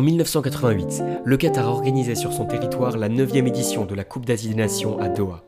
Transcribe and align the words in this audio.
En 0.00 0.02
1988, 0.02 1.02
le 1.26 1.36
Qatar 1.36 1.68
organisait 1.68 2.14
sur 2.14 2.32
son 2.32 2.46
territoire 2.46 2.96
la 2.96 3.10
9e 3.10 3.46
édition 3.46 3.84
de 3.84 3.94
la 3.94 4.02
Coupe 4.02 4.24
d'Asie 4.24 4.48
des 4.48 4.54
Nations 4.54 4.98
à 4.98 5.10
Doha. 5.10 5.44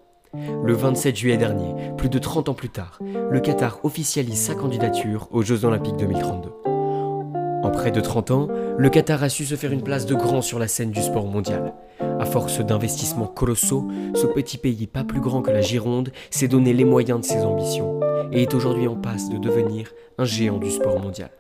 Le 0.63 0.75
27 0.75 1.17
juillet 1.17 1.39
dernier, 1.39 1.73
plus 1.97 2.11
de 2.11 2.19
30 2.19 2.51
ans 2.51 2.55
plus 2.55 2.69
tard, 2.69 2.99
le 3.01 3.41
Qatar 3.41 3.83
officialise 3.83 4.39
sa 4.39 4.55
candidature 4.55 5.27
aux 5.31 5.41
Jeux 5.41 5.65
Olympiques 5.65 5.97
2032. 5.97 6.51
En 6.67 7.71
près 7.71 7.93
de 7.93 8.03
30 8.03 8.31
ans, 8.31 8.49
le 8.77 8.91
Qatar 8.91 9.23
a 9.23 9.31
su 9.31 9.47
se 9.47 9.55
faire 9.55 9.73
une 9.73 9.83
place 9.83 10.05
de 10.05 10.15
grand 10.15 10.43
sur 10.43 10.59
la 10.59 10.69
scène 10.69 10.91
du 10.91 11.01
sport 11.01 11.27
mondial. 11.27 11.73
À 12.21 12.27
force 12.27 12.61
d'investissements 12.61 13.29
colossaux, 13.29 13.89
ce 14.15 14.27
petit 14.27 14.59
pays 14.59 14.87
pas 14.87 15.03
plus 15.03 15.23
grand 15.23 15.41
que 15.41 15.51
la 15.51 15.63
Gironde 15.63 16.13
s'est 16.29 16.49
donné 16.49 16.75
les 16.75 16.85
moyens 16.85 17.21
de 17.21 17.25
ses 17.25 17.41
ambitions 17.41 18.01
et 18.33 18.43
est 18.43 18.53
aujourd'hui 18.53 18.87
en 18.87 18.97
passe 18.97 19.31
de 19.31 19.39
devenir 19.39 19.89
un 20.19 20.27
géant 20.27 20.59
du 20.59 20.71
sport 20.71 21.01
mondial. 21.01 21.31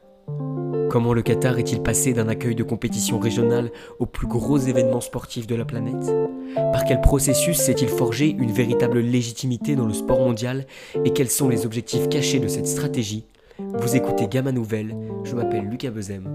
Comment 0.90 1.12
le 1.14 1.22
Qatar 1.22 1.58
est-il 1.58 1.82
passé 1.82 2.12
d'un 2.12 2.28
accueil 2.28 2.54
de 2.54 2.62
compétition 2.62 3.18
régionale 3.18 3.72
aux 3.98 4.06
plus 4.06 4.26
gros 4.26 4.58
événements 4.58 5.00
sportifs 5.00 5.46
de 5.46 5.54
la 5.54 5.64
planète? 5.64 6.12
Par 6.54 6.84
quel 6.84 7.00
processus 7.00 7.56
s'est-il 7.56 7.88
forgé 7.88 8.28
une 8.28 8.52
véritable 8.52 9.00
légitimité 9.00 9.74
dans 9.74 9.86
le 9.86 9.94
sport 9.94 10.20
mondial? 10.20 10.66
Et 11.04 11.12
quels 11.12 11.30
sont 11.30 11.48
les 11.48 11.64
objectifs 11.64 12.08
cachés 12.08 12.40
de 12.40 12.48
cette 12.48 12.66
stratégie? 12.66 13.24
Vous 13.58 13.96
écoutez 13.96 14.28
Gamma 14.28 14.52
Nouvelle, 14.52 14.96
je 15.24 15.34
m'appelle 15.34 15.64
Lucas 15.64 15.90
Bezem 15.90 16.26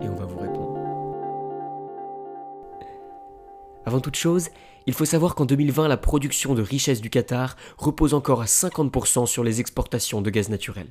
et 0.00 0.08
on 0.08 0.14
va 0.14 0.26
vous 0.26 0.38
répondre. 0.38 0.78
Avant 3.86 4.00
toute 4.00 4.16
chose, 4.16 4.48
il 4.86 4.94
faut 4.94 5.04
savoir 5.04 5.34
qu'en 5.34 5.44
2020, 5.44 5.88
la 5.88 5.96
production 5.96 6.54
de 6.54 6.62
richesse 6.62 7.00
du 7.00 7.10
Qatar 7.10 7.56
repose 7.78 8.14
encore 8.14 8.42
à 8.42 8.46
50% 8.46 9.26
sur 9.26 9.44
les 9.44 9.60
exportations 9.60 10.20
de 10.20 10.30
gaz 10.30 10.48
naturel. 10.48 10.86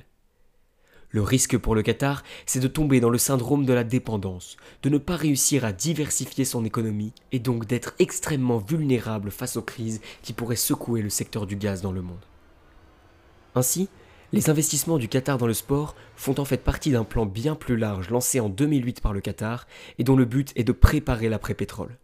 Le 1.14 1.22
risque 1.22 1.56
pour 1.56 1.76
le 1.76 1.82
Qatar, 1.82 2.24
c'est 2.44 2.58
de 2.58 2.66
tomber 2.66 2.98
dans 2.98 3.08
le 3.08 3.18
syndrome 3.18 3.64
de 3.64 3.72
la 3.72 3.84
dépendance, 3.84 4.56
de 4.82 4.88
ne 4.88 4.98
pas 4.98 5.14
réussir 5.14 5.64
à 5.64 5.70
diversifier 5.70 6.44
son 6.44 6.64
économie 6.64 7.12
et 7.30 7.38
donc 7.38 7.66
d'être 7.66 7.94
extrêmement 8.00 8.58
vulnérable 8.58 9.30
face 9.30 9.56
aux 9.56 9.62
crises 9.62 10.00
qui 10.22 10.32
pourraient 10.32 10.56
secouer 10.56 11.02
le 11.02 11.10
secteur 11.10 11.46
du 11.46 11.54
gaz 11.54 11.82
dans 11.82 11.92
le 11.92 12.02
monde. 12.02 12.26
Ainsi, 13.54 13.88
les 14.32 14.50
investissements 14.50 14.98
du 14.98 15.06
Qatar 15.06 15.38
dans 15.38 15.46
le 15.46 15.54
sport 15.54 15.94
font 16.16 16.34
en 16.40 16.44
fait 16.44 16.64
partie 16.64 16.90
d'un 16.90 17.04
plan 17.04 17.26
bien 17.26 17.54
plus 17.54 17.76
large 17.76 18.10
lancé 18.10 18.40
en 18.40 18.48
2008 18.48 19.00
par 19.00 19.12
le 19.12 19.20
Qatar 19.20 19.68
et 20.00 20.02
dont 20.02 20.16
le 20.16 20.24
but 20.24 20.50
est 20.56 20.64
de 20.64 20.72
préparer 20.72 21.28
l'après-pétrole. 21.28 21.96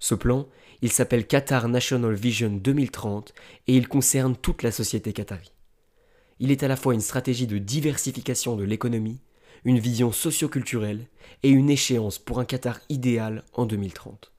Ce 0.00 0.14
plan, 0.14 0.46
il 0.82 0.92
s'appelle 0.92 1.26
Qatar 1.26 1.66
National 1.68 2.12
Vision 2.12 2.50
2030 2.50 3.32
et 3.68 3.76
il 3.78 3.88
concerne 3.88 4.36
toute 4.36 4.62
la 4.62 4.70
société 4.70 5.14
qatari 5.14 5.50
il 6.40 6.50
est 6.50 6.62
à 6.62 6.68
la 6.68 6.76
fois 6.76 6.94
une 6.94 7.02
stratégie 7.02 7.46
de 7.46 7.58
diversification 7.58 8.56
de 8.56 8.64
l'économie, 8.64 9.20
une 9.64 9.78
vision 9.78 10.10
socioculturelle 10.10 11.06
et 11.42 11.50
une 11.50 11.68
échéance 11.68 12.18
pour 12.18 12.40
un 12.40 12.46
Qatar 12.46 12.80
idéal 12.88 13.44
en 13.52 13.66
2030. 13.66 14.32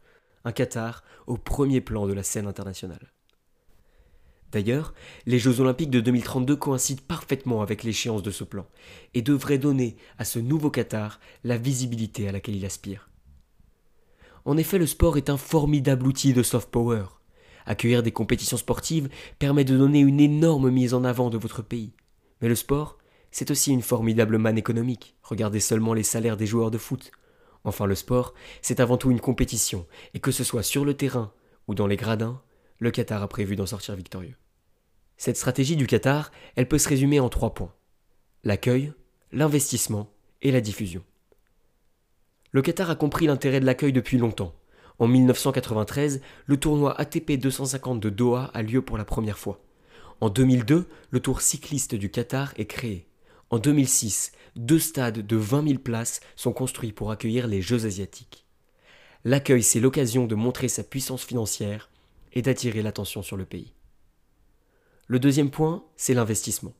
Un 0.43 0.51
Qatar 0.51 1.03
au 1.27 1.37
premier 1.37 1.79
plan 1.79 2.07
de 2.07 2.13
la 2.13 2.23
scène 2.23 2.47
internationale. 2.47 3.13
D'ailleurs, 4.51 4.95
les 5.27 5.37
Jeux 5.37 5.61
olympiques 5.61 5.91
de 5.91 6.01
2032 6.01 6.55
coïncident 6.55 7.03
parfaitement 7.07 7.61
avec 7.61 7.83
l'échéance 7.83 8.23
de 8.23 8.31
ce 8.31 8.43
plan 8.43 8.65
et 9.13 9.21
devraient 9.21 9.59
donner 9.59 9.95
à 10.17 10.25
ce 10.25 10.39
nouveau 10.39 10.71
Qatar 10.71 11.19
la 11.43 11.57
visibilité 11.57 12.27
à 12.27 12.31
laquelle 12.31 12.55
il 12.55 12.65
aspire. 12.65 13.09
En 14.43 14.57
effet, 14.57 14.79
le 14.79 14.87
sport 14.87 15.17
est 15.17 15.29
un 15.29 15.37
formidable 15.37 16.07
outil 16.07 16.33
de 16.33 16.41
soft 16.41 16.71
power. 16.71 17.05
Accueillir 17.65 18.03
des 18.03 18.11
compétitions 18.11 18.57
sportives 18.57 19.09
permet 19.39 19.63
de 19.63 19.77
donner 19.77 19.99
une 19.99 20.19
énorme 20.19 20.69
mise 20.69 20.93
en 20.93 21.03
avant 21.03 21.29
de 21.29 21.37
votre 21.37 21.61
pays. 21.61 21.93
Mais 22.41 22.47
le 22.47 22.55
sport, 22.55 22.97
c'est 23.31 23.51
aussi 23.51 23.71
une 23.71 23.81
formidable 23.81 24.37
manne 24.37 24.57
économique. 24.57 25.15
Regardez 25.23 25.59
seulement 25.59 25.93
les 25.93 26.03
salaires 26.03 26.37
des 26.37 26.47
joueurs 26.47 26.71
de 26.71 26.77
foot. 26.77 27.11
Enfin, 27.63 27.85
le 27.85 27.95
sport, 27.95 28.33
c'est 28.61 28.79
avant 28.79 28.97
tout 28.97 29.11
une 29.11 29.19
compétition, 29.19 29.85
et 30.13 30.19
que 30.19 30.31
ce 30.31 30.43
soit 30.43 30.63
sur 30.63 30.83
le 30.83 30.95
terrain 30.95 31.31
ou 31.67 31.75
dans 31.75 31.87
les 31.87 31.95
gradins, 31.95 32.41
le 32.79 32.91
Qatar 32.91 33.21
a 33.21 33.27
prévu 33.27 33.55
d'en 33.55 33.67
sortir 33.67 33.95
victorieux. 33.95 34.35
Cette 35.17 35.37
stratégie 35.37 35.75
du 35.75 35.85
Qatar, 35.85 36.31
elle 36.55 36.67
peut 36.67 36.79
se 36.79 36.89
résumer 36.89 37.19
en 37.19 37.29
trois 37.29 37.53
points. 37.53 37.73
L'accueil, 38.43 38.91
l'investissement 39.31 40.11
et 40.41 40.51
la 40.51 40.61
diffusion. 40.61 41.03
Le 42.51 42.63
Qatar 42.63 42.89
a 42.89 42.95
compris 42.95 43.27
l'intérêt 43.27 43.59
de 43.59 43.65
l'accueil 43.65 43.93
depuis 43.93 44.17
longtemps. 44.17 44.55
En 45.01 45.07
1993, 45.07 46.21
le 46.45 46.57
tournoi 46.57 46.93
ATP 47.01 47.31
250 47.31 47.99
de 47.99 48.11
Doha 48.11 48.51
a 48.53 48.61
lieu 48.61 48.83
pour 48.83 48.99
la 48.99 49.03
première 49.03 49.39
fois. 49.39 49.59
En 50.19 50.29
2002, 50.29 50.87
le 51.09 51.19
Tour 51.19 51.41
cycliste 51.41 51.95
du 51.95 52.11
Qatar 52.11 52.53
est 52.55 52.67
créé. 52.67 53.07
En 53.49 53.57
2006, 53.57 54.31
deux 54.55 54.77
stades 54.77 55.25
de 55.25 55.35
20 55.35 55.69
000 55.69 55.79
places 55.79 56.19
sont 56.35 56.53
construits 56.53 56.91
pour 56.91 57.09
accueillir 57.09 57.47
les 57.47 57.63
Jeux 57.63 57.87
asiatiques. 57.87 58.45
L'accueil, 59.23 59.63
c'est 59.63 59.79
l'occasion 59.79 60.27
de 60.27 60.35
montrer 60.35 60.67
sa 60.67 60.83
puissance 60.83 61.23
financière 61.23 61.89
et 62.33 62.43
d'attirer 62.43 62.83
l'attention 62.83 63.23
sur 63.23 63.37
le 63.37 63.45
pays. 63.45 63.73
Le 65.07 65.17
deuxième 65.17 65.49
point, 65.49 65.83
c'est 65.97 66.13
l'investissement. 66.13 66.75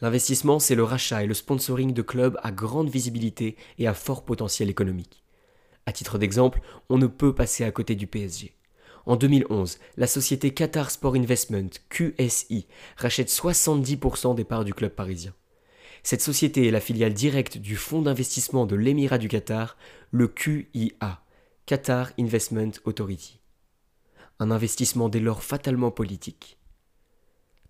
L'investissement, 0.00 0.58
c'est 0.58 0.74
le 0.74 0.82
rachat 0.82 1.22
et 1.22 1.28
le 1.28 1.34
sponsoring 1.34 1.92
de 1.94 2.02
clubs 2.02 2.36
à 2.42 2.50
grande 2.50 2.90
visibilité 2.90 3.56
et 3.78 3.86
à 3.86 3.94
fort 3.94 4.24
potentiel 4.24 4.68
économique. 4.68 5.22
À 5.86 5.92
titre 5.92 6.18
d'exemple, 6.18 6.60
on 6.88 6.98
ne 6.98 7.06
peut 7.06 7.34
passer 7.34 7.64
à 7.64 7.70
côté 7.70 7.94
du 7.94 8.06
PSG. 8.06 8.54
En 9.04 9.16
2011, 9.16 9.78
la 9.96 10.06
société 10.06 10.54
Qatar 10.54 10.90
Sport 10.90 11.16
Investment, 11.16 11.70
QSI, 11.88 12.66
rachète 12.96 13.28
70% 13.28 14.34
des 14.36 14.44
parts 14.44 14.64
du 14.64 14.74
club 14.74 14.92
parisien. 14.92 15.34
Cette 16.04 16.22
société 16.22 16.66
est 16.66 16.72
la 16.72 16.80
filiale 16.80 17.14
directe 17.14 17.58
du 17.58 17.76
fonds 17.76 18.02
d'investissement 18.02 18.66
de 18.66 18.76
l'Émirat 18.76 19.18
du 19.18 19.28
Qatar, 19.28 19.76
le 20.10 20.28
QIA, 20.28 21.22
Qatar 21.66 22.12
Investment 22.18 22.72
Authority. 22.84 23.40
Un 24.38 24.50
investissement 24.50 25.08
dès 25.08 25.20
lors 25.20 25.42
fatalement 25.42 25.90
politique. 25.90 26.58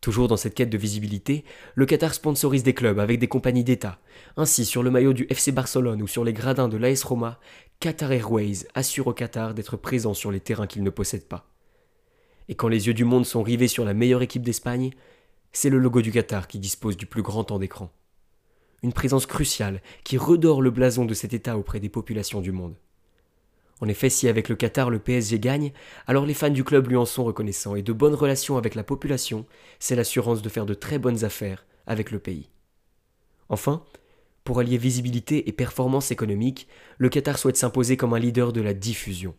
Toujours 0.02 0.26
dans 0.26 0.36
cette 0.36 0.56
quête 0.56 0.68
de 0.68 0.76
visibilité, 0.76 1.44
le 1.76 1.86
Qatar 1.86 2.12
sponsorise 2.12 2.64
des 2.64 2.74
clubs 2.74 2.98
avec 2.98 3.20
des 3.20 3.28
compagnies 3.28 3.62
d'État. 3.62 4.00
Ainsi, 4.36 4.64
sur 4.64 4.82
le 4.82 4.90
maillot 4.90 5.12
du 5.12 5.28
FC 5.30 5.52
Barcelone 5.52 6.02
ou 6.02 6.08
sur 6.08 6.24
les 6.24 6.32
gradins 6.32 6.68
de 6.68 6.76
l'AS 6.76 7.04
Roma, 7.04 7.38
Qatar 7.78 8.10
Airways 8.10 8.66
assure 8.74 9.06
au 9.06 9.12
Qatar 9.12 9.54
d'être 9.54 9.76
présent 9.76 10.12
sur 10.12 10.32
les 10.32 10.40
terrains 10.40 10.66
qu'il 10.66 10.82
ne 10.82 10.90
possède 10.90 11.28
pas. 11.28 11.46
Et 12.48 12.56
quand 12.56 12.66
les 12.66 12.88
yeux 12.88 12.94
du 12.94 13.04
monde 13.04 13.24
sont 13.24 13.44
rivés 13.44 13.68
sur 13.68 13.84
la 13.84 13.94
meilleure 13.94 14.22
équipe 14.22 14.42
d'Espagne, 14.42 14.90
c'est 15.52 15.70
le 15.70 15.78
logo 15.78 16.02
du 16.02 16.10
Qatar 16.10 16.48
qui 16.48 16.58
dispose 16.58 16.96
du 16.96 17.06
plus 17.06 17.22
grand 17.22 17.44
temps 17.44 17.60
d'écran. 17.60 17.92
Une 18.82 18.92
présence 18.92 19.26
cruciale 19.26 19.82
qui 20.02 20.18
redore 20.18 20.62
le 20.62 20.72
blason 20.72 21.04
de 21.04 21.14
cet 21.14 21.32
État 21.32 21.56
auprès 21.56 21.78
des 21.78 21.88
populations 21.88 22.40
du 22.40 22.50
monde. 22.50 22.74
En 23.82 23.88
effet, 23.88 24.10
si 24.10 24.28
avec 24.28 24.48
le 24.48 24.54
Qatar 24.54 24.90
le 24.90 25.00
PSG 25.00 25.40
gagne, 25.40 25.72
alors 26.06 26.24
les 26.24 26.34
fans 26.34 26.50
du 26.50 26.62
club 26.62 26.86
lui 26.86 26.96
en 26.96 27.04
sont 27.04 27.24
reconnaissants 27.24 27.74
et 27.74 27.82
de 27.82 27.92
bonnes 27.92 28.14
relations 28.14 28.56
avec 28.56 28.76
la 28.76 28.84
population, 28.84 29.44
c'est 29.80 29.96
l'assurance 29.96 30.40
de 30.40 30.48
faire 30.48 30.66
de 30.66 30.74
très 30.74 31.00
bonnes 31.00 31.24
affaires 31.24 31.66
avec 31.88 32.12
le 32.12 32.20
pays. 32.20 32.48
Enfin, 33.48 33.82
pour 34.44 34.60
allier 34.60 34.78
visibilité 34.78 35.48
et 35.48 35.52
performance 35.52 36.12
économique, 36.12 36.68
le 36.98 37.08
Qatar 37.08 37.38
souhaite 37.38 37.56
s'imposer 37.56 37.96
comme 37.96 38.14
un 38.14 38.20
leader 38.20 38.52
de 38.52 38.60
la 38.60 38.72
diffusion. 38.72 39.34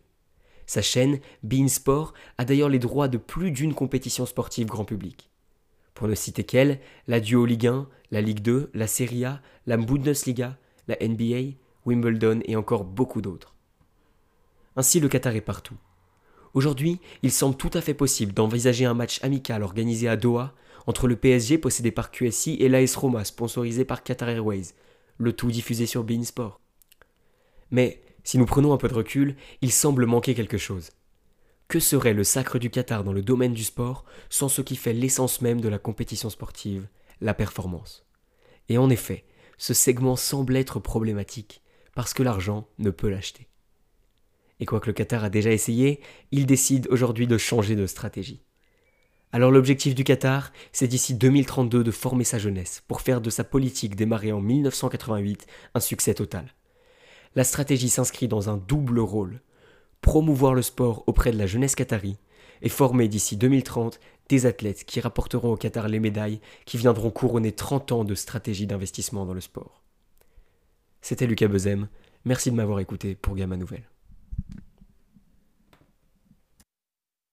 Sa 0.66 0.82
chaîne, 0.82 1.20
Bein 1.42 1.68
Sport, 1.68 2.12
a 2.36 2.44
d'ailleurs 2.44 2.68
les 2.68 2.78
droits 2.78 3.08
de 3.08 3.16
plus 3.16 3.50
d'une 3.50 3.72
compétition 3.72 4.26
sportive 4.26 4.66
grand 4.66 4.84
public. 4.84 5.30
Pour 5.94 6.06
ne 6.06 6.14
citer 6.14 6.44
qu'elle, 6.44 6.80
la 7.06 7.20
Duo 7.20 7.46
Ligue 7.46 7.68
1, 7.68 7.88
la 8.10 8.20
Ligue 8.20 8.40
2, 8.40 8.72
la 8.74 8.88
Serie 8.88 9.24
A, 9.24 9.40
la 9.64 9.78
Bundesliga, 9.78 10.58
la 10.86 10.96
NBA, 11.00 11.56
Wimbledon 11.86 12.40
et 12.44 12.56
encore 12.56 12.84
beaucoup 12.84 13.22
d'autres. 13.22 13.53
Ainsi 14.76 15.00
le 15.00 15.08
Qatar 15.08 15.34
est 15.34 15.40
partout. 15.40 15.76
Aujourd'hui, 16.52 17.00
il 17.22 17.32
semble 17.32 17.56
tout 17.56 17.70
à 17.74 17.80
fait 17.80 17.94
possible 17.94 18.32
d'envisager 18.32 18.84
un 18.84 18.94
match 18.94 19.22
amical 19.22 19.62
organisé 19.62 20.08
à 20.08 20.16
Doha 20.16 20.54
entre 20.86 21.08
le 21.08 21.16
PSG 21.16 21.58
possédé 21.58 21.90
par 21.90 22.10
QSI 22.10 22.54
et 22.60 22.68
l'AS 22.68 22.94
Roma 22.96 23.24
sponsorisé 23.24 23.84
par 23.84 24.02
Qatar 24.02 24.28
Airways, 24.28 24.74
le 25.18 25.32
tout 25.32 25.50
diffusé 25.50 25.86
sur 25.86 26.04
Bein 26.04 26.22
Sport. 26.22 26.60
Mais 27.70 28.02
si 28.22 28.38
nous 28.38 28.46
prenons 28.46 28.72
un 28.72 28.76
peu 28.76 28.88
de 28.88 28.94
recul, 28.94 29.36
il 29.62 29.72
semble 29.72 30.06
manquer 30.06 30.34
quelque 30.34 30.58
chose. 30.58 30.90
Que 31.68 31.80
serait 31.80 32.14
le 32.14 32.24
sacre 32.24 32.58
du 32.58 32.70
Qatar 32.70 33.04
dans 33.04 33.12
le 33.12 33.22
domaine 33.22 33.54
du 33.54 33.64
sport 33.64 34.04
sans 34.28 34.48
ce 34.48 34.62
qui 34.62 34.76
fait 34.76 34.92
l'essence 34.92 35.40
même 35.40 35.60
de 35.60 35.68
la 35.68 35.78
compétition 35.78 36.30
sportive, 36.30 36.88
la 37.20 37.34
performance? 37.34 38.04
Et 38.68 38.78
en 38.78 38.90
effet, 38.90 39.24
ce 39.56 39.74
segment 39.74 40.16
semble 40.16 40.56
être 40.56 40.78
problématique, 40.78 41.62
parce 41.94 42.12
que 42.12 42.22
l'argent 42.22 42.68
ne 42.78 42.90
peut 42.90 43.08
l'acheter. 43.08 43.48
Et 44.64 44.66
quoique 44.66 44.86
le 44.86 44.94
Qatar 44.94 45.22
a 45.24 45.28
déjà 45.28 45.50
essayé, 45.50 46.00
il 46.32 46.46
décide 46.46 46.88
aujourd'hui 46.88 47.26
de 47.26 47.36
changer 47.36 47.76
de 47.76 47.86
stratégie. 47.86 48.40
Alors 49.30 49.50
l'objectif 49.50 49.94
du 49.94 50.04
Qatar, 50.04 50.54
c'est 50.72 50.88
d'ici 50.88 51.12
2032 51.12 51.84
de 51.84 51.90
former 51.90 52.24
sa 52.24 52.38
jeunesse 52.38 52.82
pour 52.88 53.02
faire 53.02 53.20
de 53.20 53.28
sa 53.28 53.44
politique 53.44 53.94
démarrée 53.94 54.32
en 54.32 54.40
1988 54.40 55.46
un 55.74 55.80
succès 55.80 56.14
total. 56.14 56.54
La 57.34 57.44
stratégie 57.44 57.90
s'inscrit 57.90 58.26
dans 58.26 58.48
un 58.48 58.56
double 58.56 59.00
rôle. 59.00 59.42
Promouvoir 60.00 60.54
le 60.54 60.62
sport 60.62 61.04
auprès 61.06 61.30
de 61.30 61.36
la 61.36 61.46
jeunesse 61.46 61.74
qatari 61.74 62.16
et 62.62 62.70
former 62.70 63.06
d'ici 63.06 63.36
2030 63.36 64.00
des 64.30 64.46
athlètes 64.46 64.84
qui 64.84 64.98
rapporteront 64.98 65.52
au 65.52 65.56
Qatar 65.58 65.88
les 65.88 66.00
médailles 66.00 66.40
qui 66.64 66.78
viendront 66.78 67.10
couronner 67.10 67.52
30 67.52 67.92
ans 67.92 68.04
de 68.04 68.14
stratégie 68.14 68.66
d'investissement 68.66 69.26
dans 69.26 69.34
le 69.34 69.42
sport. 69.42 69.82
C'était 71.02 71.26
Lucas 71.26 71.48
Bezem. 71.48 71.88
Merci 72.24 72.50
de 72.50 72.56
m'avoir 72.56 72.80
écouté 72.80 73.14
pour 73.14 73.36
Gamma 73.36 73.58
Nouvelle. 73.58 73.84